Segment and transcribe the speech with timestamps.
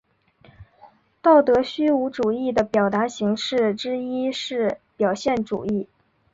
[1.21, 5.87] 道德虚无主义的表达形式之一是表现主义。